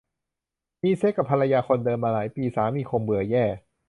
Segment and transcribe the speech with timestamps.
[0.83, 3.45] มีเซ็กส์กับภรรยาคนเดิมมาหลายปีสามีคงเบื่อแย่